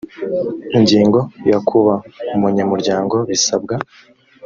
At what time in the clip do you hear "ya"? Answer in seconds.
1.49-1.59